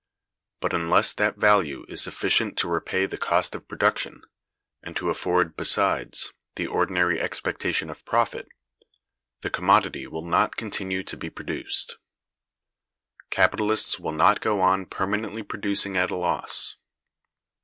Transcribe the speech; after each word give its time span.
But 0.61 0.73
unless 0.73 1.13
that 1.13 1.37
value 1.37 1.85
is 1.87 2.01
sufficient 2.01 2.57
to 2.57 2.67
repay 2.67 3.05
the 3.05 3.19
Cost 3.19 3.53
of 3.53 3.67
Production, 3.67 4.23
and 4.81 4.95
to 4.97 5.11
afford, 5.11 5.55
besides, 5.55 6.33
the 6.55 6.65
ordinary 6.65 7.19
expectation 7.21 7.87
of 7.87 8.03
profit, 8.03 8.47
the 9.41 9.51
commodity 9.51 10.07
will 10.07 10.25
not 10.25 10.55
continue 10.57 11.03
to 11.03 11.15
be 11.15 11.29
produced. 11.29 11.97
Capitalists 13.29 13.99
will 13.99 14.11
not 14.11 14.41
go 14.41 14.59
on 14.59 14.87
permanently 14.87 15.43
producing 15.43 15.95
at 15.95 16.09
a 16.09 16.15
loss. 16.15 16.77